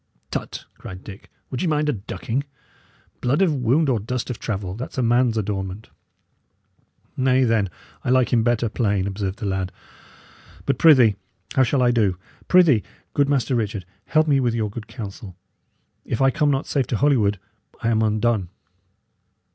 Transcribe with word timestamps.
"Tut!" 0.31 0.65
cried 0.79 1.03
Dick. 1.03 1.29
"Would 1.51 1.61
ye 1.61 1.67
mind 1.67 1.87
a 1.87 1.93
ducking? 1.93 2.43
Blood 3.21 3.43
of 3.43 3.53
wound 3.53 3.87
or 3.87 3.99
dust 3.99 4.31
of 4.31 4.39
travel 4.39 4.73
that's 4.73 4.97
a 4.97 5.03
man's 5.03 5.37
adornment." 5.37 5.91
"Nay, 7.15 7.43
then, 7.43 7.69
I 8.03 8.09
like 8.09 8.33
him 8.33 8.41
better 8.41 8.67
plain," 8.67 9.05
observed 9.05 9.37
the 9.37 9.45
lad. 9.45 9.71
"But, 10.65 10.79
prithee, 10.79 11.17
how 11.53 11.61
shall 11.61 11.83
I 11.83 11.91
do? 11.91 12.17
Prithee, 12.47 12.81
good 13.13 13.29
Master 13.29 13.53
Richard, 13.53 13.85
help 14.05 14.27
me 14.27 14.39
with 14.39 14.55
your 14.55 14.71
good 14.71 14.87
counsel. 14.87 15.35
If 16.03 16.19
I 16.19 16.31
come 16.31 16.49
not 16.49 16.65
safe 16.65 16.87
to 16.87 16.97
Holywood, 16.97 17.37
I 17.83 17.89
am 17.89 18.01
undone." 18.01 18.49